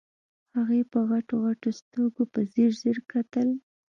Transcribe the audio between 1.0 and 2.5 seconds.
غټو غټو سترګو په